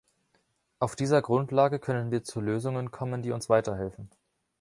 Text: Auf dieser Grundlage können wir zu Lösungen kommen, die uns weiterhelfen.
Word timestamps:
Auf 0.79 0.95
dieser 0.95 1.21
Grundlage 1.21 1.77
können 1.77 2.09
wir 2.09 2.23
zu 2.23 2.41
Lösungen 2.41 2.89
kommen, 2.89 3.21
die 3.21 3.29
uns 3.29 3.49
weiterhelfen. 3.49 4.09